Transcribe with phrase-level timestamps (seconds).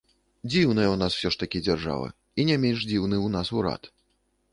[0.51, 2.07] Дзіўная ў нас усё ж такі дзяржава,
[2.41, 3.83] і не менш дзіўны ў нас урад.